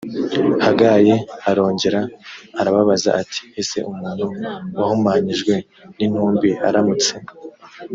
[0.65, 1.15] hagayi
[1.49, 1.99] arongera
[2.59, 4.25] arababaza ati ese umuntu
[4.77, 5.53] wahumanyijwe
[5.97, 7.13] n intumbi aramutse